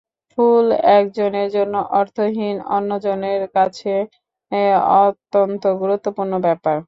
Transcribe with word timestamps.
ফুল 0.31 0.65
একজনের 0.91 1.47
কাছে 1.51 1.75
অর্থহীন, 1.91 2.55
অন্যজনের 2.69 3.41
কাছে 3.55 3.93
অত্যন্ত 5.01 5.63
গুরুত্বপূর্ণ 5.81 6.33
ব্যাপার। 6.39 6.77